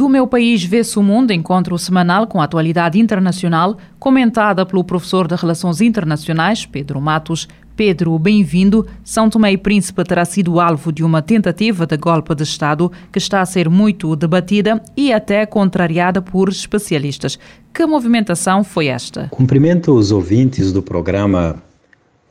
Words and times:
Do 0.00 0.08
meu 0.08 0.26
país 0.26 0.64
vê-se 0.64 0.98
o 0.98 1.02
mundo, 1.02 1.30
encontro 1.30 1.78
semanal 1.78 2.26
com 2.26 2.40
a 2.40 2.44
atualidade 2.44 2.98
internacional, 2.98 3.76
comentada 3.98 4.64
pelo 4.64 4.82
professor 4.82 5.28
de 5.28 5.34
Relações 5.34 5.82
Internacionais, 5.82 6.64
Pedro 6.64 6.98
Matos. 7.02 7.46
Pedro, 7.76 8.18
bem-vindo. 8.18 8.86
São 9.04 9.28
Tomé 9.28 9.52
e 9.52 9.58
Príncipe 9.58 10.02
terá 10.02 10.24
sido 10.24 10.58
alvo 10.58 10.90
de 10.90 11.04
uma 11.04 11.20
tentativa 11.20 11.86
de 11.86 11.98
golpe 11.98 12.34
de 12.34 12.44
Estado 12.44 12.90
que 13.12 13.18
está 13.18 13.42
a 13.42 13.44
ser 13.44 13.68
muito 13.68 14.16
debatida 14.16 14.82
e 14.96 15.12
até 15.12 15.44
contrariada 15.44 16.22
por 16.22 16.48
especialistas. 16.48 17.38
Que 17.70 17.84
movimentação 17.84 18.64
foi 18.64 18.86
esta? 18.86 19.28
Cumprimento 19.30 19.92
os 19.92 20.10
ouvintes 20.10 20.72
do 20.72 20.82
programa 20.82 21.62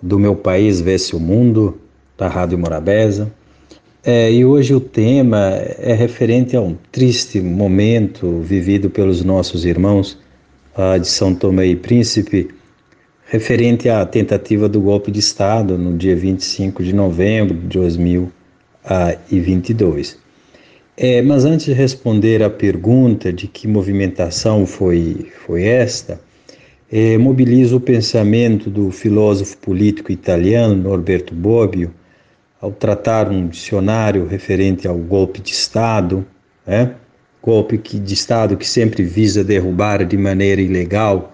Do 0.01 0.17
Meu 0.17 0.35
País 0.35 0.81
Vê-se 0.81 1.15
o 1.15 1.19
Mundo, 1.19 1.77
da 2.17 2.27
Rádio 2.27 2.57
Morabeza. 2.57 3.31
É, 4.03 4.29
e 4.31 4.43
hoje 4.45 4.73
o 4.73 4.79
tema 4.79 5.55
é 5.77 5.93
referente 5.93 6.55
a 6.55 6.61
um 6.61 6.77
triste 6.89 7.41
momento 7.41 8.39
vivido 8.39 8.89
pelos 8.89 9.25
nossos 9.25 9.65
irmãos 9.65 10.17
de 11.01 11.07
São 11.07 11.35
Tomé 11.35 11.67
e 11.67 11.75
Príncipe, 11.75 12.47
referente 13.25 13.89
à 13.89 14.05
tentativa 14.05 14.69
do 14.69 14.79
golpe 14.79 15.11
de 15.11 15.19
Estado 15.19 15.77
no 15.77 15.97
dia 15.97 16.15
25 16.15 16.81
de 16.81 16.93
novembro 16.93 17.53
de 17.53 17.67
2022. 17.67 20.17
É, 20.95 21.21
mas 21.21 21.43
antes 21.43 21.65
de 21.65 21.73
responder 21.73 22.41
à 22.41 22.49
pergunta 22.49 23.33
de 23.33 23.47
que 23.47 23.67
movimentação 23.67 24.65
foi, 24.65 25.27
foi 25.45 25.63
esta, 25.63 26.21
é, 26.89 27.17
mobilizo 27.17 27.75
o 27.77 27.81
pensamento 27.81 28.69
do 28.69 28.91
filósofo 28.91 29.57
político 29.57 30.09
italiano 30.11 30.75
Norberto 30.75 31.33
Bobbio, 31.33 31.91
ao 32.61 32.71
tratar 32.71 33.29
um 33.29 33.47
dicionário 33.47 34.25
referente 34.25 34.87
ao 34.87 34.97
golpe 34.97 35.39
de 35.39 35.51
Estado, 35.51 36.25
né? 36.65 36.93
golpe 37.41 37.77
de 37.77 38.13
Estado 38.13 38.57
que 38.57 38.67
sempre 38.67 39.03
visa 39.03 39.43
derrubar 39.43 40.05
de 40.05 40.17
maneira 40.17 40.61
ilegal 40.61 41.33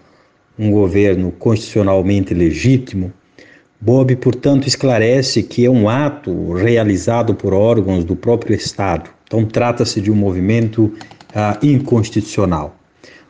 um 0.57 0.71
governo 0.71 1.31
constitucionalmente 1.31 2.33
legítimo, 2.33 3.11
Bob, 3.79 4.15
portanto, 4.15 4.67
esclarece 4.67 5.43
que 5.43 5.65
é 5.65 5.69
um 5.69 5.89
ato 5.89 6.53
realizado 6.53 7.35
por 7.35 7.53
órgãos 7.53 8.03
do 8.03 8.15
próprio 8.15 8.55
Estado. 8.55 9.09
Então, 9.25 9.43
trata-se 9.45 9.99
de 9.99 10.09
um 10.09 10.15
movimento 10.15 10.93
ah, 11.33 11.59
inconstitucional. 11.61 12.75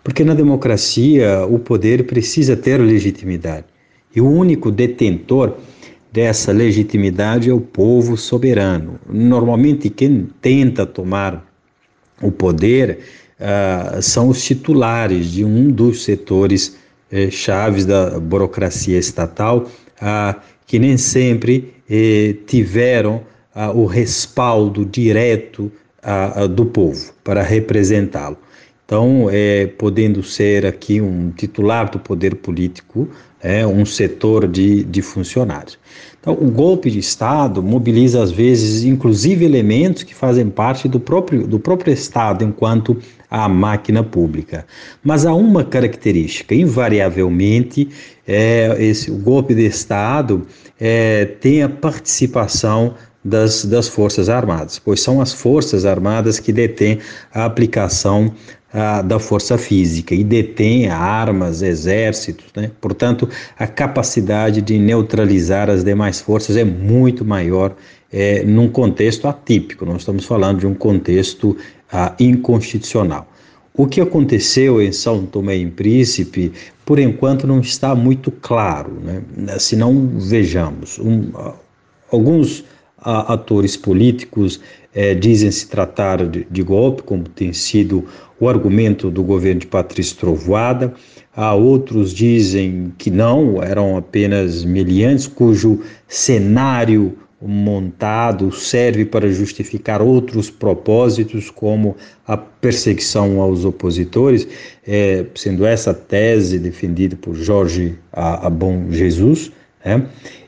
Porque 0.03 0.23
na 0.23 0.35
democracia 0.35 1.45
o 1.49 1.57
poder 1.57 2.05
precisa 2.05 2.55
ter 2.55 2.77
legitimidade. 2.77 3.65
E 4.15 4.21
o 4.21 4.29
único 4.29 4.71
detentor 4.71 5.57
dessa 6.15 6.53
legitimidade 6.53 7.49
é 7.49 7.53
o 7.53 7.59
povo 7.59 8.15
soberano. 8.15 8.97
Normalmente, 9.07 9.89
quem 9.89 10.29
tenta 10.41 10.85
tomar 10.85 11.45
o 12.21 12.31
poder 12.31 12.99
uh, 13.37 14.01
são 14.01 14.29
os 14.29 14.41
titulares 14.41 15.29
de 15.29 15.43
um 15.43 15.69
dos 15.69 16.05
setores 16.05 16.77
eh, 17.11 17.29
chaves 17.29 17.85
da 17.85 18.17
burocracia 18.17 18.97
estatal, 18.97 19.69
uh, 20.01 20.39
que 20.65 20.79
nem 20.79 20.97
sempre 20.97 21.73
eh, 21.89 22.35
tiveram 22.47 23.21
uh, 23.53 23.77
o 23.77 23.85
respaldo 23.85 24.85
direto 24.85 25.69
do 26.51 26.67
povo 26.67 27.11
para 27.23 27.41
representá-lo. 27.41 28.37
Então, 28.85 29.27
é, 29.31 29.65
podendo 29.65 30.21
ser 30.21 30.65
aqui 30.65 31.01
um 31.01 31.31
titular 31.31 31.89
do 31.89 31.97
poder 31.97 32.35
político, 32.35 33.09
é, 33.41 33.65
um 33.65 33.83
setor 33.83 34.47
de, 34.47 34.83
de 34.83 35.01
funcionários. 35.01 35.77
Então, 36.21 36.33
o 36.33 36.49
golpe 36.49 36.89
de 36.89 36.99
Estado 36.99 37.61
mobiliza, 37.61 38.21
às 38.21 38.31
vezes, 38.31 38.83
inclusive 38.83 39.43
elementos 39.43 40.03
que 40.03 40.13
fazem 40.15 40.49
parte 40.49 40.87
do 40.87 40.99
próprio, 40.99 41.45
do 41.45 41.59
próprio 41.59 41.93
Estado 41.93 42.43
enquanto 42.43 42.97
a 43.29 43.49
máquina 43.49 44.03
pública. 44.03 44.65
Mas 45.03 45.25
há 45.25 45.33
uma 45.33 45.63
característica, 45.63 46.55
invariavelmente, 46.55 47.89
é, 48.27 48.75
esse, 48.79 49.11
o 49.11 49.17
golpe 49.17 49.53
de 49.53 49.65
Estado 49.65 50.47
é, 50.79 51.25
tem 51.25 51.61
a 51.61 51.69
participação 51.69 52.95
das, 53.23 53.65
das 53.65 53.87
Forças 53.87 54.29
Armadas, 54.29 54.79
pois 54.79 55.01
são 55.01 55.19
as 55.19 55.33
Forças 55.33 55.85
Armadas 55.85 56.39
que 56.39 56.53
detêm 56.53 56.99
a 57.33 57.45
aplicação 57.45 58.31
da 59.05 59.19
força 59.19 59.57
física 59.57 60.13
e 60.13 60.23
detêm 60.23 60.89
armas, 60.89 61.61
exércitos, 61.61 62.47
né? 62.55 62.71
portanto, 62.81 63.29
a 63.57 63.65
capacidade 63.65 64.61
de 64.61 64.77
neutralizar 64.77 65.69
as 65.69 65.83
demais 65.83 66.19
forças 66.19 66.57
é 66.57 66.65
muito 66.65 67.23
maior 67.23 67.73
é, 68.11 68.43
num 68.43 68.67
contexto 68.67 69.27
atípico, 69.27 69.85
nós 69.85 70.01
estamos 70.01 70.25
falando 70.25 70.59
de 70.59 70.67
um 70.67 70.73
contexto 70.73 71.55
inconstitucional. 72.19 73.27
O 73.73 73.87
que 73.87 73.99
aconteceu 73.99 74.81
em 74.81 74.91
São 74.91 75.25
Tomé 75.25 75.57
e 75.57 75.69
Príncipe, 75.69 76.51
por 76.85 76.97
enquanto, 76.97 77.45
não 77.45 77.59
está 77.59 77.93
muito 77.93 78.31
claro. 78.31 78.97
Né? 79.01 79.21
Se 79.59 79.75
não 79.75 80.07
vejamos, 80.17 80.97
um, 80.97 81.29
alguns 82.11 82.63
atores 83.05 83.77
políticos 83.77 84.59
é, 84.93 85.13
dizem 85.13 85.51
se 85.51 85.67
tratar 85.67 86.25
de, 86.27 86.47
de, 86.49 86.63
golpe, 86.63 87.03
como 87.03 87.23
tem 87.23 87.53
sido 87.53 88.05
o 88.39 88.49
argumento 88.49 89.11
do 89.11 89.23
governo 89.23 89.61
de 89.61 89.67
Patrício 89.67 90.17
Trovoada. 90.17 90.93
Há 91.35 91.53
outros 91.53 92.13
dizem 92.13 92.93
que 92.97 93.11
não, 93.11 93.61
eram 93.61 93.97
apenas 93.97 94.63
meliantes, 94.63 95.27
cujo 95.27 95.81
cenário 96.07 97.17
montado 97.41 98.51
serve 98.51 99.05
para 99.05 99.29
justificar 99.29 100.01
outros 100.01 100.49
propósitos, 100.49 101.51
como 101.51 101.95
a 102.25 102.35
perseguição 102.35 103.39
aos 103.41 103.65
opositores, 103.65 104.47
é, 104.87 105.25
sendo 105.35 105.65
essa 105.65 105.93
tese 105.93 106.57
defendida 106.57 107.15
por 107.15 107.35
Jorge 107.35 107.95
Abon 108.11 108.87
Jesus. 108.89 109.51
Né? 109.83 110.07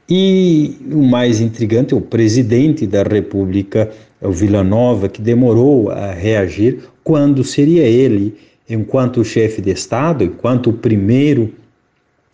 E 0.09 0.77
o 0.89 1.01
mais 1.03 1.41
intrigante 1.41 1.93
é 1.93 1.97
o 1.97 2.01
presidente 2.01 2.87
da 2.87 3.03
República, 3.03 3.91
o 4.21 4.31
Villanova, 4.31 5.09
que 5.09 5.21
demorou 5.21 5.89
a 5.89 6.13
reagir 6.13 6.79
quando 7.03 7.43
seria 7.43 7.83
ele, 7.83 8.35
enquanto 8.69 9.23
chefe 9.25 9.61
de 9.61 9.71
Estado, 9.71 10.23
enquanto 10.23 10.69
o 10.69 10.73
primeiro, 10.73 11.53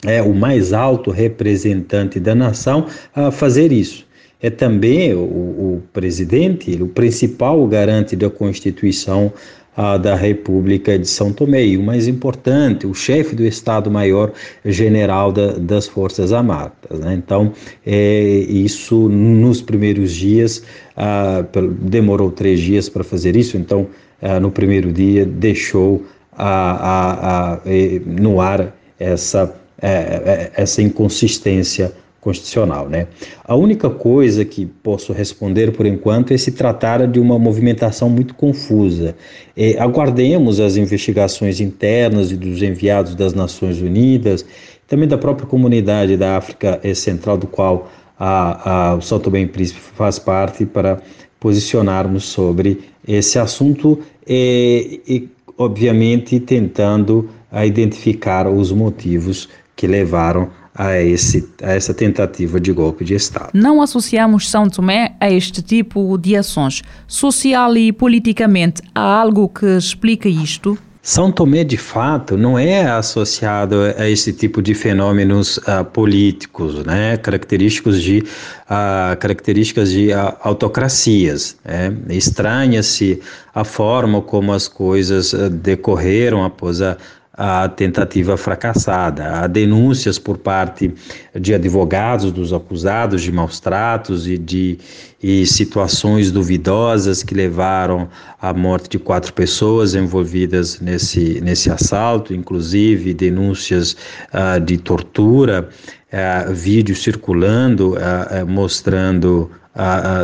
é, 0.05 0.21
o 0.21 0.35
mais 0.35 0.71
alto 0.71 1.09
representante 1.09 2.19
da 2.19 2.35
nação, 2.35 2.85
a 3.15 3.31
fazer 3.31 3.71
isso. 3.71 4.05
É 4.39 4.49
também 4.49 5.13
o, 5.13 5.19
o 5.19 5.83
presidente, 5.93 6.71
o 6.81 6.87
principal 6.87 7.65
garante 7.65 8.15
da 8.15 8.29
Constituição 8.29 9.31
a 9.75 9.97
da 9.97 10.15
República 10.15 10.97
de 10.97 11.07
São 11.07 11.33
Tomé. 11.33 11.65
E 11.65 11.77
o 11.77 11.83
mais 11.83 12.07
importante, 12.07 12.85
o 12.85 12.93
chefe 12.93 13.35
do 13.35 13.43
Estado-Maior-General 13.43 15.31
da, 15.31 15.53
das 15.53 15.87
Forças 15.87 16.31
Armadas. 16.31 16.99
Né? 16.99 17.13
Então, 17.15 17.53
é, 17.85 18.21
isso 18.47 19.09
nos 19.09 19.61
primeiros 19.61 20.13
dias, 20.13 20.63
ah, 20.95 21.43
demorou 21.81 22.31
três 22.31 22.59
dias 22.59 22.89
para 22.89 23.03
fazer 23.03 23.35
isso, 23.35 23.57
então, 23.57 23.87
ah, 24.21 24.39
no 24.39 24.51
primeiro 24.51 24.91
dia, 24.91 25.25
deixou 25.25 26.03
a, 26.37 26.43
a, 26.45 27.53
a, 27.53 27.59
no 28.05 28.39
ar 28.39 28.75
essa, 28.99 29.53
é, 29.81 29.87
é, 29.89 30.51
essa 30.55 30.81
inconsistência 30.81 31.91
constitucional, 32.23 32.87
né? 32.87 33.07
A 33.43 33.53
única 33.53 33.89
coisa 33.89 34.45
que 34.45 34.65
posso 34.65 35.11
responder 35.11 35.73
por 35.73 35.85
enquanto 35.85 36.33
é 36.33 36.37
se 36.37 36.53
tratar 36.53 37.05
de 37.05 37.19
uma 37.19 37.37
movimentação 37.37 38.09
muito 38.09 38.33
confusa. 38.33 39.13
É, 39.57 39.77
aguardemos 39.77 40.61
as 40.61 40.77
investigações 40.77 41.59
internas 41.59 42.31
e 42.31 42.37
dos 42.37 42.63
enviados 42.63 43.13
das 43.13 43.33
Nações 43.33 43.81
Unidas, 43.81 44.45
também 44.87 45.07
da 45.07 45.17
própria 45.17 45.45
comunidade 45.45 46.15
da 46.15 46.37
África 46.37 46.79
Central, 46.95 47.37
do 47.37 47.47
qual 47.47 47.91
a, 48.17 48.91
a, 48.91 48.95
o 48.95 49.01
São 49.01 49.19
Tomé 49.19 49.41
e 49.41 49.47
Príncipe 49.47 49.81
faz 49.81 50.17
parte, 50.17 50.65
para 50.65 51.01
posicionarmos 51.41 52.23
sobre 52.23 52.79
esse 53.05 53.37
assunto 53.37 53.99
e, 54.25 55.01
e 55.05 55.29
obviamente, 55.57 56.39
tentando 56.39 57.29
a 57.51 57.65
identificar 57.65 58.47
os 58.47 58.71
motivos 58.71 59.49
que 59.75 59.85
levaram 59.85 60.49
a, 60.75 60.99
esse, 61.01 61.47
a 61.61 61.71
essa 61.73 61.93
tentativa 61.93 62.59
de 62.59 62.71
golpe 62.71 63.05
de 63.05 63.13
Estado. 63.13 63.49
Não 63.53 63.81
associamos 63.81 64.49
São 64.49 64.69
Tomé 64.69 65.15
a 65.19 65.29
este 65.29 65.61
tipo 65.61 66.17
de 66.17 66.35
ações. 66.35 66.81
Social 67.07 67.75
e 67.77 67.91
politicamente, 67.91 68.81
há 68.93 69.01
algo 69.01 69.47
que 69.49 69.65
explica 69.65 70.27
isto? 70.27 70.77
São 71.05 71.33
Tomé, 71.33 71.65
de 71.65 71.75
fato, 71.75 72.37
não 72.37 72.57
é 72.57 72.85
associado 72.85 73.75
a 73.97 74.09
esse 74.09 74.31
tipo 74.31 74.61
de 74.61 74.73
fenômenos 74.73 75.57
uh, 75.57 75.83
políticos, 75.91 76.81
né? 76.85 77.17
característicos 77.17 78.01
de, 78.01 78.19
uh, 78.19 79.17
características 79.19 79.91
de 79.91 80.13
uh, 80.13 80.33
autocracias. 80.39 81.57
Né? 81.65 81.93
Estranha-se 82.07 83.19
a 83.53 83.65
forma 83.65 84.21
como 84.21 84.53
as 84.53 84.69
coisas 84.69 85.33
decorreram 85.51 86.45
após 86.45 86.81
a, 86.81 86.95
a 87.35 87.67
tentativa 87.67 88.37
fracassada. 88.37 89.39
Há 89.39 89.47
denúncias 89.47 90.19
por 90.19 90.37
parte 90.37 90.93
de 91.33 91.53
advogados 91.53 92.31
dos 92.31 92.53
acusados 92.53 93.23
de 93.23 93.31
maus 93.31 93.59
tratos 93.59 94.27
e 94.27 94.37
de 94.37 94.77
e 95.23 95.45
situações 95.45 96.31
duvidosas 96.31 97.23
que 97.23 97.33
levaram 97.33 98.09
à 98.41 98.53
morte 98.53 98.89
de 98.89 98.99
quatro 98.99 99.31
pessoas 99.31 99.95
envolvidas 99.95 100.81
nesse, 100.81 101.39
nesse 101.39 101.71
assalto, 101.71 102.33
inclusive 102.33 103.13
denúncias 103.13 103.95
uh, 104.33 104.59
de 104.59 104.77
tortura, 104.77 105.69
uh, 106.11 106.53
vídeos 106.53 107.01
circulando 107.01 107.93
uh, 107.93 108.45
mostrando 108.45 109.49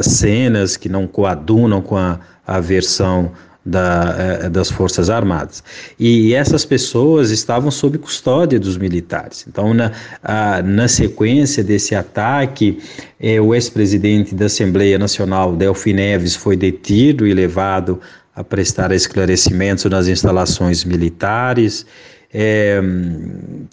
cenas 0.03 0.77
que 0.77 0.87
não 0.87 1.07
coadunam 1.07 1.81
com 1.81 1.97
a, 1.97 2.19
a 2.45 2.59
versão 2.59 3.31
da, 3.65 4.15
eh, 4.17 4.49
das 4.49 4.69
Forças 4.69 5.09
Armadas. 5.09 5.63
E 5.99 6.33
essas 6.33 6.65
pessoas 6.65 7.29
estavam 7.29 7.69
sob 7.69 7.97
custódia 7.97 8.59
dos 8.59 8.77
militares. 8.77 9.45
Então, 9.47 9.73
na, 9.73 9.91
a, 10.23 10.61
na 10.61 10.87
sequência 10.87 11.63
desse 11.63 11.93
ataque, 11.95 12.79
eh, 13.19 13.39
o 13.39 13.53
ex-presidente 13.53 14.33
da 14.33 14.45
Assembleia 14.45 14.97
Nacional, 14.97 15.55
Delfim 15.55 15.93
Neves, 15.93 16.35
foi 16.35 16.55
detido 16.55 17.27
e 17.27 17.33
levado 17.33 17.99
a 18.35 18.43
prestar 18.43 18.91
esclarecimentos 18.91 19.85
nas 19.85 20.07
instalações 20.07 20.83
militares. 20.83 21.85
É, 22.31 22.79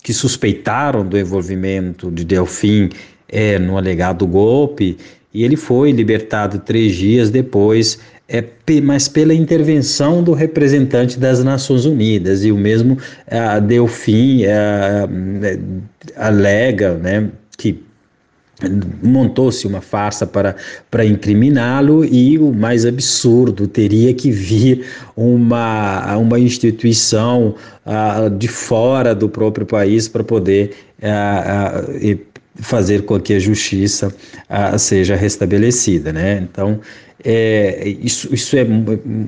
que 0.03 0.15
suspeitaram 0.15 1.07
do 1.07 1.19
envolvimento 1.19 2.11
de 2.11 2.25
Delfim 2.25 2.89
é, 3.29 3.59
no 3.59 3.77
alegado 3.77 4.27
golpe, 4.27 4.97
e 5.37 5.45
ele 5.45 5.57
foi 5.57 5.93
libertado 5.93 6.59
três 6.61 6.97
dias 6.97 7.29
depois 7.29 7.99
é, 8.29 8.45
mas 8.83 9.09
pela 9.09 9.33
intervenção 9.33 10.23
do 10.23 10.33
representante 10.33 11.19
das 11.19 11.43
Nações 11.45 11.85
Unidas, 11.85 12.45
e 12.45 12.51
o 12.51 12.57
mesmo 12.57 12.99
é, 13.27 13.61
deu 13.61 13.87
fim, 13.87 14.45
é, 14.45 14.49
é, 15.43 15.59
alega 16.17 16.95
né, 16.95 17.31
que 17.57 17.87
montou-se 19.03 19.67
uma 19.67 19.81
farsa 19.81 20.27
para, 20.27 20.57
para 20.91 21.05
incriminá-lo 21.05 22.05
e 22.05 22.39
o 22.39 22.53
mais 22.53 22.87
absurdo 22.87 23.69
teria 23.69 24.15
que 24.15 24.31
vir 24.31 24.87
uma, 25.15 26.17
uma 26.17 26.39
instituição 26.39 27.55
uh, 27.85 28.31
de 28.31 28.49
fora 28.49 29.15
do 29.15 29.29
próprio 29.29 29.67
país 29.67 30.09
para 30.09 30.25
poder 30.25 30.75
uh, 31.03 31.99
uh, 31.99 32.19
fazer 32.57 33.03
com 33.03 33.19
que 33.21 33.35
a 33.35 33.39
justiça 33.39 34.15
seja 34.79 35.15
restabelecida, 35.15 36.13
né? 36.13 36.39
Então 36.43 36.81
é, 37.25 37.89
isso, 37.89 38.33
isso 38.33 38.57
é, 38.57 38.61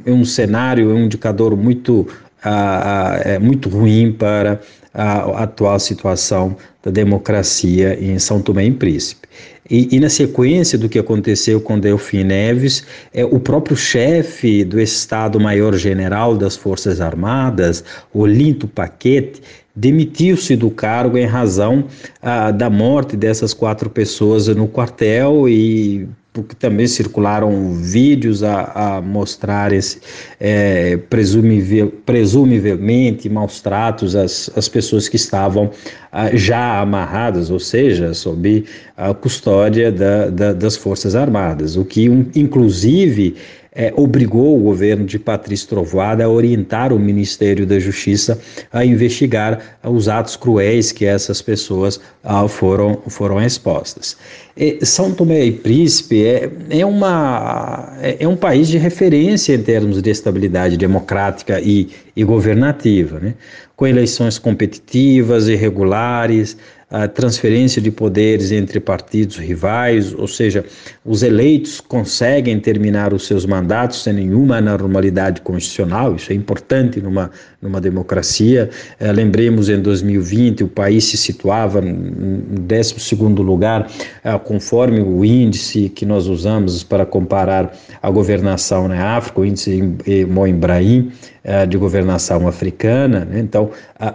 é, 0.07 0.13
um 0.13 0.25
cenário, 0.25 0.91
é 0.91 0.95
um 0.95 1.05
indicador 1.05 1.57
muito, 1.57 2.07
ah, 2.45 3.21
é 3.25 3.39
muito 3.39 3.69
ruim 3.69 4.13
para 4.13 4.61
a 4.99 5.45
atual 5.45 5.79
situação 5.79 6.57
da 6.83 6.91
democracia 6.91 7.97
em 8.01 8.19
São 8.19 8.43
Tomé 8.43 8.65
e 8.65 8.73
Príncipe. 8.73 9.29
E, 9.71 9.95
e, 9.95 10.01
na 10.01 10.09
sequência 10.09 10.79
do 10.79 10.89
que 10.89 10.99
aconteceu 10.99 11.61
com 11.61 11.79
Delfim 11.79 12.25
Neves, 12.25 12.85
é, 13.13 13.25
o 13.25 13.39
próprio 13.39 13.77
chefe 13.77 14.65
do 14.65 14.81
Estado-Maior-General 14.81 16.37
das 16.37 16.57
Forças 16.57 17.01
Armadas, 17.01 17.85
Olinto 18.13 18.67
Paquete, 18.67 19.43
demitiu-se 19.77 20.57
do 20.57 20.71
cargo 20.71 21.17
em 21.17 21.27
razão 21.27 21.85
ah, 22.21 22.51
da 22.51 22.69
morte 22.69 23.17
dessas 23.17 23.55
quatro 23.55 23.89
pessoas 23.89 24.49
no 24.49 24.67
quartel 24.67 25.49
e 25.49 26.09
porque 26.43 26.55
também 26.55 26.87
circularam 26.87 27.73
vídeos 27.75 28.45
a, 28.45 28.97
a 28.97 29.01
mostrar 29.01 29.73
esse, 29.73 30.01
é, 30.39 30.97
presumivel, 30.97 31.93
presumivelmente 32.07 33.29
maus 33.29 33.61
tratos 33.61 34.15
às, 34.15 34.49
às 34.57 34.69
pessoas 34.69 35.09
que 35.09 35.17
estavam 35.17 35.71
ah, 36.13 36.31
já 36.35 36.81
amarradas, 36.81 37.51
ou 37.51 37.59
seja, 37.59 38.15
sob 38.15 38.65
a 38.97 39.13
custódia 39.13 39.91
da, 39.91 40.31
da, 40.31 40.53
das 40.53 40.77
Forças 40.77 41.17
Armadas, 41.17 41.77
o 41.77 41.85
que 41.85 42.09
um, 42.09 42.27
inclusive 42.35 43.35
é, 43.75 43.93
obrigou 43.97 44.59
o 44.59 44.63
governo 44.63 45.05
de 45.05 45.19
Patrício 45.19 45.69
Trovoada 45.69 46.25
a 46.25 46.29
orientar 46.29 46.93
o 46.93 46.99
Ministério 46.99 47.67
da 47.67 47.79
Justiça 47.79 48.39
a 48.73 48.85
investigar 48.85 49.79
os 49.85 50.09
atos 50.09 50.37
cruéis 50.37 50.91
que 50.93 51.05
essas 51.05 51.43
pessoas 51.43 52.01
ah, 52.25 52.49
foram, 52.49 53.03
foram 53.09 53.41
expostas. 53.43 54.17
E 54.57 54.85
São 54.85 55.13
Tomé 55.13 55.45
e 55.45 55.53
Príncipe 55.53 56.25
é, 56.25 56.51
é, 56.71 56.85
uma, 56.85 57.97
é, 58.01 58.17
é, 58.21 58.29
um 58.29 58.37
país 58.37 58.69
de 58.69 58.79
referência 58.79 59.55
em 59.55 59.63
termos 59.63 60.03
de 60.03 60.11
estabilidade 60.11 60.77
democrática 60.77 61.61
e, 61.61 61.91
e 62.17 62.25
governativa, 62.25 63.21
né? 63.21 63.35
com 63.77 63.87
eleições 63.87 64.39
competitivas 64.39 65.47
e 65.47 65.55
regulares, 65.55 66.57
a 66.91 67.07
transferência 67.07 67.83
de 67.83 67.91
poderes 67.91 68.51
entre 68.51 68.81
partidos 68.81 69.37
rivais, 69.37 70.15
ou 70.15 70.27
seja, 70.27 70.65
os 71.05 71.23
eleitos 71.23 71.81
conseguem 71.81 72.59
terminar 72.59 73.13
os 73.13 73.27
seus 73.27 73.45
mandatos 73.45 74.03
sem 74.03 74.15
nenhuma 74.15 74.57
anormalidade 74.57 75.43
constitucional, 75.43 76.17
isso 76.17 76.33
é 76.33 76.35
importante 76.35 77.01
numa, 77.01 77.31
numa 77.61 77.81
democracia. 77.81 78.71
É, 79.01 79.11
lembremos, 79.11 79.69
em 79.69 79.81
2020, 79.81 80.65
o 80.65 80.69
país 80.69 81.05
se 81.05 81.17
situava 81.17 81.81
no 81.81 82.61
12 82.61 82.95
lugar, 83.43 83.91
é, 84.23 84.39
conforme 84.39 85.01
o 85.01 85.25
índice 85.25 85.89
que 85.89 86.07
nós 86.07 86.29
usamos 86.29 86.85
para 86.85 87.05
comparar 87.05 87.77
a 88.01 88.11
governação 88.11 88.87
na 88.87 89.17
África, 89.17 89.41
o 89.41 89.45
índice 89.45 89.83
Moimbrahim, 90.29 91.11
é, 91.43 91.67
de 91.67 91.77
governação 91.77 92.47
africana. 92.47 93.25
Né? 93.25 93.41
Então, 93.41 93.71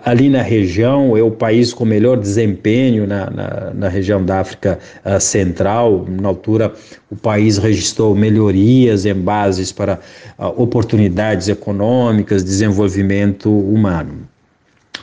ali 0.05 0.29
na 0.29 0.41
região, 0.41 1.17
é 1.17 1.21
o 1.21 1.31
país 1.31 1.73
com 1.73 1.83
melhor 1.83 2.17
desempenho 2.17 3.05
na, 3.05 3.29
na, 3.29 3.71
na 3.73 3.89
região 3.89 4.23
da 4.23 4.39
África 4.39 4.79
Central. 5.19 6.05
Na 6.07 6.29
altura, 6.29 6.71
o 7.13 7.15
país 7.15 7.57
registrou 7.57 8.15
melhorias 8.15 9.05
em 9.05 9.13
bases 9.13 9.71
para 9.71 9.99
uh, 10.37 10.61
oportunidades 10.61 11.47
econômicas, 11.47 12.43
desenvolvimento 12.43 13.32
humano. 13.49 14.27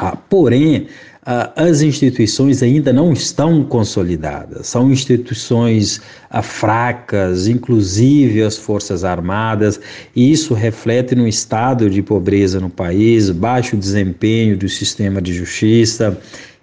Uh, 0.01 0.17
porém, 0.29 0.87
as 1.55 1.83
instituições 1.83 2.63
ainda 2.63 2.93
não 2.93 3.13
estão 3.13 3.63
consolidadas, 3.63 4.67
são 4.67 4.91
instituições 4.91 6.01
fracas, 6.43 7.47
inclusive 7.47 8.43
as 8.43 8.57
Forças 8.57 9.05
Armadas, 9.05 9.79
e 10.17 10.33
isso 10.33 10.55
reflete 10.55 11.15
no 11.15 11.29
estado 11.29 11.91
de 11.91 12.03
pobreza 12.03 12.59
no 12.59 12.71
país, 12.71 13.29
baixo 13.31 13.77
desempenho 13.77 14.57
do 14.57 14.69
sistema 14.69 15.21
de 15.21 15.35
justiça, 15.35 16.19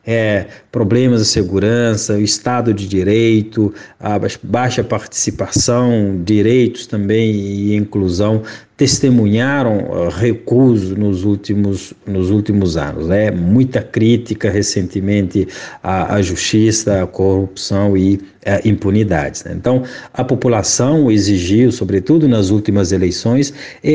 é, 0.08 0.46
problemas 0.72 1.20
de 1.20 1.28
segurança, 1.28 2.14
o 2.14 2.22
Estado 2.22 2.74
de 2.74 2.88
Direito, 2.88 3.74
a 4.00 4.18
baixa 4.42 4.82
participação, 4.82 6.22
direitos 6.24 6.88
também 6.88 7.30
e 7.32 7.76
inclusão 7.76 8.42
testemunharam 8.78 10.08
recuso 10.10 10.96
nos 10.96 11.26
últimos, 11.26 11.94
nos 12.06 12.30
últimos 12.30 12.78
anos. 12.78 13.08
Né? 13.08 13.32
Muita 13.32 13.82
crítica 13.82 14.52
recentemente 14.52 15.48
à, 15.82 16.14
à 16.14 16.22
justiça, 16.22 17.02
à 17.02 17.08
corrupção 17.08 17.98
e 17.98 18.16
uh, 18.16 18.22
impunidades. 18.64 19.44
Né? 19.44 19.54
Então, 19.56 19.82
a 20.14 20.24
população 20.24 21.10
exigiu, 21.10 21.72
sobretudo 21.72 22.28
nas 22.28 22.52
últimas 22.52 22.92
eleições, 22.92 23.52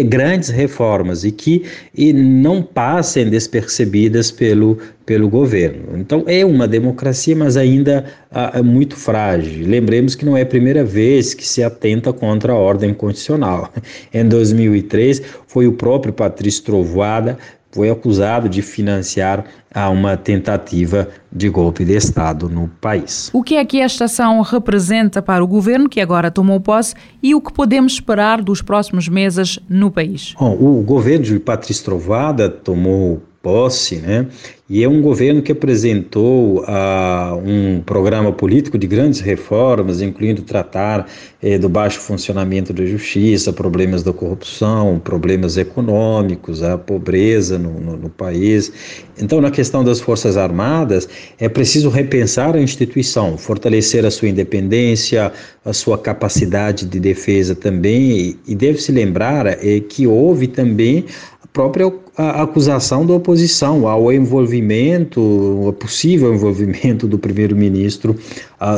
grandes 0.09 0.49
reformas 0.49 1.23
e 1.23 1.31
que 1.31 1.62
e 1.95 2.12
não 2.12 2.61
passem 2.61 3.31
despercebidas 3.31 4.33
pelo, 4.33 4.78
pelo 5.12 5.28
governo. 5.28 5.99
Então, 5.99 6.25
é 6.26 6.42
uma 6.42 6.66
democracia, 6.66 7.37
mas 7.37 7.54
ainda 7.54 8.07
uh, 8.31 8.57
é 8.57 8.62
muito 8.62 8.97
frágil. 8.97 9.69
Lembremos 9.69 10.14
que 10.14 10.25
não 10.25 10.35
é 10.35 10.40
a 10.40 10.47
primeira 10.47 10.83
vez 10.83 11.35
que 11.35 11.47
se 11.47 11.62
atenta 11.62 12.14
contra 12.14 12.54
a 12.54 12.57
ordem 12.57 12.95
constitucional. 12.95 13.71
Em 14.11 14.26
2000 14.26 14.73
2003, 14.73 15.23
foi 15.47 15.66
o 15.66 15.75
próprio 15.75 16.14
Patrício 16.14 16.64
Trovoada 16.64 17.37
foi 17.75 17.88
acusado 17.88 18.50
de 18.50 18.61
financiar 18.61 19.47
a 19.73 19.88
uma 19.88 20.14
tentativa 20.14 21.09
de 21.33 21.49
golpe 21.49 21.87
de 21.87 21.97
Estado 21.97 22.47
no 22.47 22.69
país. 22.69 23.31
O 23.33 23.42
que 23.42 23.57
é 23.57 23.64
que 23.64 23.81
esta 23.81 24.04
ação 24.04 24.42
representa 24.42 25.23
para 25.23 25.42
o 25.42 25.47
governo 25.47 25.88
que 25.88 25.99
agora 25.99 26.31
tomou 26.31 26.61
posse 26.61 26.95
e 27.23 27.35
o 27.35 27.40
que 27.40 27.50
podemos 27.50 27.95
esperar 27.95 28.42
dos 28.42 28.61
próximos 28.61 29.09
meses 29.09 29.59
no 29.71 29.90
país? 29.90 30.35
Bom, 30.38 30.54
o 30.61 30.83
governo 30.83 31.25
de 31.25 31.38
Patrício 31.38 31.83
Trovada 31.83 32.50
tomou 32.50 33.23
posse, 33.42 33.96
né? 33.96 34.26
E 34.70 34.82
é 34.82 34.88
um 34.88 35.02
governo 35.02 35.42
que 35.42 35.52
apresentou 35.52 36.62
uh, 36.62 37.37
um 37.44 37.82
programa 37.82 38.32
político 38.32 38.78
de 38.78 38.87
grandes 38.87 39.20
reformas, 39.20 40.00
incluindo 40.00 40.40
tratar 40.40 41.06
eh, 41.42 41.58
do 41.58 41.68
baixo 41.68 42.00
funcionamento 42.00 42.72
da 42.72 42.87
justiça, 42.87 43.52
problemas 43.52 44.02
da 44.02 44.14
corrupção, 44.14 44.99
problemas 44.99 45.58
econômicos, 45.58 46.62
a 46.62 46.78
pobreza 46.78 47.58
no, 47.58 47.78
no, 47.78 47.96
no 47.99 48.08
país. 48.08 48.72
Então, 49.20 49.42
na 49.42 49.50
questão 49.50 49.84
das 49.84 50.00
Forças 50.00 50.38
Armadas, 50.38 51.06
é 51.38 51.50
preciso 51.50 51.90
repensar 51.90 52.56
a 52.56 52.61
instituição, 52.61 53.37
fortalecer 53.37 54.06
a 54.06 54.11
sua 54.11 54.28
independência, 54.28 55.30
a 55.66 55.72
sua 55.75 55.99
capacidade 55.99 56.87
de 56.87 56.99
defesa 56.99 57.54
também, 57.54 58.38
e 58.46 58.54
deve-se 58.54 58.90
lembrar 58.90 59.46
eh, 59.46 59.80
que 59.80 60.06
houve 60.06 60.46
também 60.46 61.04
própria 61.52 61.92
acusação 62.16 63.07
da 63.07 63.14
oposição 63.14 63.88
ao 63.88 64.12
envolvimento, 64.12 65.21
o 65.21 65.73
possível 65.73 66.35
envolvimento 66.35 67.07
do 67.09 67.19
primeiro-ministro 67.19 68.14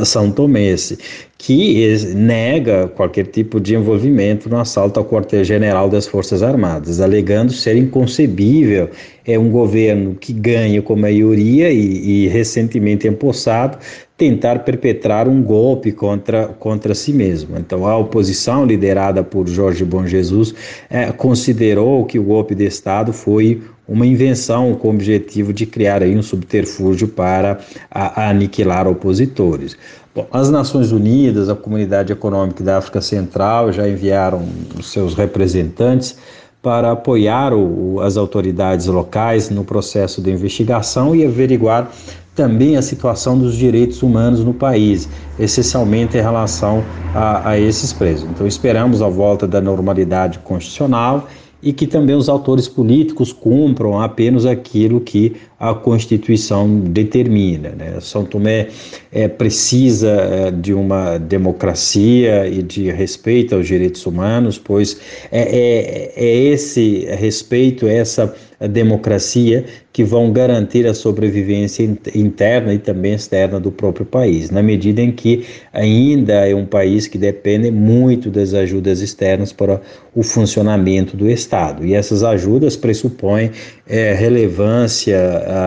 São 0.05 0.31
Tomense, 0.31 0.97
que 1.37 1.95
nega 2.15 2.87
qualquer 2.87 3.27
tipo 3.27 3.59
de 3.59 3.75
envolvimento 3.75 4.49
no 4.49 4.57
assalto 4.57 4.99
ao 4.99 5.05
quartel-general 5.05 5.89
das 5.89 6.07
Forças 6.07 6.41
Armadas, 6.41 7.01
alegando 7.01 7.51
ser 7.51 7.75
inconcebível. 7.75 8.89
É 9.27 9.37
um 9.37 9.49
governo 9.49 10.15
que 10.15 10.31
ganha 10.31 10.81
com 10.81 10.95
maioria 10.95 11.71
e, 11.71 12.25
e 12.25 12.27
recentemente 12.27 13.07
empossado 13.07 13.77
tentar 14.17 14.59
perpetrar 14.59 15.27
um 15.27 15.43
golpe 15.43 15.91
contra, 15.91 16.47
contra 16.47 16.95
si 16.95 17.11
mesmo. 17.11 17.57
Então, 17.57 17.85
a 17.85 17.97
oposição, 17.97 18.65
liderada 18.65 19.23
por 19.23 19.47
Jorge 19.47 19.83
Bom 19.83 20.05
Jesus, 20.05 20.53
é, 20.89 21.11
considerou 21.11 22.05
que 22.05 22.17
o 22.17 22.23
golpe 22.23 22.55
de 22.55 22.65
Estado 22.65 23.11
foi 23.11 23.61
uma 23.87 24.05
invenção 24.05 24.73
com 24.75 24.87
o 24.87 24.91
objetivo 24.91 25.53
de 25.53 25.65
criar 25.65 26.01
aí 26.01 26.15
um 26.15 26.23
subterfúgio 26.23 27.09
para 27.09 27.59
a, 27.91 28.23
a 28.23 28.29
aniquilar 28.29 28.87
opositores. 28.87 29.77
Bom, 30.15 30.25
as 30.31 30.49
Nações 30.49 30.93
Unidas, 30.93 31.49
a 31.49 31.55
Comunidade 31.55 32.13
Econômica 32.13 32.63
da 32.63 32.77
África 32.77 33.01
Central 33.01 33.73
já 33.73 33.87
enviaram 33.87 34.47
seus 34.81 35.13
representantes 35.13 36.17
para 36.61 36.93
apoiar 36.93 37.53
o, 37.53 37.99
as 38.01 38.17
autoridades 38.17 38.87
locais 38.87 39.49
no 39.49 39.63
processo 39.63 40.21
de 40.21 40.31
investigação 40.31 41.15
e 41.15 41.23
averiguar 41.23 41.91
também 42.35 42.75
a 42.75 42.81
situação 42.81 43.37
dos 43.39 43.55
direitos 43.55 44.03
humanos 44.03 44.43
no 44.43 44.53
país, 44.53 45.07
essencialmente 45.39 46.17
em 46.17 46.21
relação 46.21 46.83
a, 47.13 47.51
a 47.51 47.59
esses 47.59 47.93
presos. 47.93 48.29
Então, 48.29 48.45
esperamos 48.45 49.01
a 49.01 49.07
volta 49.07 49.47
da 49.47 49.61
normalidade 49.61 50.39
constitucional 50.39 51.27
e 51.65 51.73
que 51.73 51.87
também 51.87 52.15
os 52.15 52.29
autores 52.29 52.67
políticos 52.67 53.33
cumpram 53.33 53.99
apenas 53.99 54.45
aquilo 54.45 55.01
que 55.01 55.35
a 55.59 55.73
Constituição 55.73 56.79
determina. 56.79 57.69
Né? 57.69 57.97
São 58.01 58.23
Tomé 58.23 58.67
é, 59.11 59.27
precisa 59.27 60.09
é, 60.09 60.51
de 60.51 60.75
uma 60.75 61.17
democracia 61.17 62.47
e 62.47 62.61
de 62.61 62.91
respeito 62.91 63.55
aos 63.55 63.65
direitos 63.65 64.05
humanos, 64.05 64.59
pois 64.59 64.99
é, 65.31 65.41
é, 65.41 66.13
é 66.15 66.37
esse 66.51 67.07
respeito, 67.17 67.87
essa 67.87 68.31
democracia 68.59 69.65
que 69.91 70.03
vão 70.03 70.31
garantir 70.31 70.87
a 70.87 70.93
sobrevivência 70.93 71.83
interna 72.13 72.73
e 72.73 72.79
também 72.79 73.13
externa 73.13 73.59
do 73.59 73.71
próprio 73.71 74.05
país, 74.05 74.49
na 74.49 74.63
medida 74.63 75.01
em 75.01 75.11
que 75.11 75.45
ainda 75.73 76.47
é 76.47 76.55
um 76.55 76.65
país 76.65 77.07
que 77.07 77.17
depende 77.17 77.69
muito 77.71 78.29
das 78.29 78.53
ajudas 78.53 79.01
externas 79.01 79.51
para 79.51 79.81
o 80.15 80.23
funcionamento 80.23 81.17
do 81.17 81.29
Estado. 81.29 81.85
E 81.85 81.93
essas 81.93 82.23
ajudas 82.23 82.75
pressupõem 82.75 83.51
é, 83.87 84.13
relevância 84.13 85.17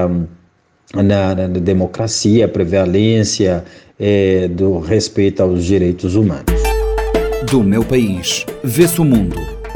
um, 0.09 1.03
na, 1.03 1.35
na, 1.35 1.47
democracia, 1.49 2.49
prevalência 2.49 3.65
é, 4.01 4.49
do 4.49 4.79
respeito 4.79 5.43
aos 5.43 5.65
direitos 5.65 6.15
humanos. 6.15 6.63
Do 7.51 7.63
meu 7.63 7.85
país, 7.85 8.45
vê-se 8.63 9.01
o 9.01 9.05
mundo 9.05 9.58